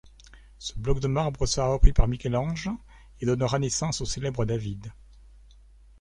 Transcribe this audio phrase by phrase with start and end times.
[0.57, 2.71] Ce bloc de marbre sera repris par Michel-Ange
[3.19, 4.91] et donnera naissance au célèbre David.